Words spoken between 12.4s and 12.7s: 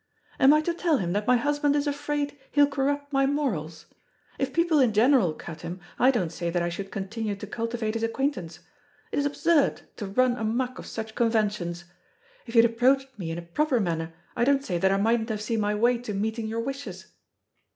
If you